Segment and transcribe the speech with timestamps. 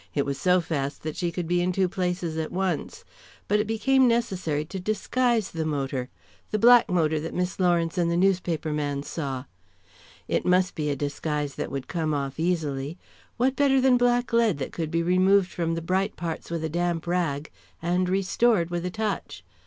[0.15, 3.05] It was so fast that she could be in two places at once.
[3.47, 6.09] But it became necessary to disguise the motor
[6.49, 9.45] the black motor that Miss Lawrence and the newspaper man saw.
[10.27, 12.97] It must be a disguise that would come off easily.
[13.37, 17.05] What better than blacklead, that could be removed from the bright parts with a damp
[17.05, 19.43] rag and restored with a touch?